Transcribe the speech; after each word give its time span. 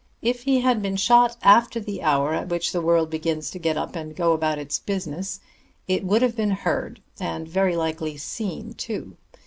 If 0.23 0.45
he 0.45 0.61
had 0.61 0.81
been 0.81 0.95
shot 0.95 1.37
after 1.43 1.79
the 1.79 2.01
hour 2.01 2.33
at 2.33 2.49
which 2.49 2.71
the 2.71 2.81
world 2.81 3.11
begins 3.11 3.51
to 3.51 3.59
get 3.59 3.77
up 3.77 3.95
and 3.95 4.15
go 4.15 4.33
about 4.33 4.57
its 4.57 4.79
business, 4.79 5.39
it 5.87 6.03
would 6.03 6.23
have 6.23 6.35
been 6.35 6.49
heard 6.49 7.03
and 7.19 7.47
very 7.47 7.75
likely 7.75 8.17
seen, 8.17 8.73
too. 8.73 9.15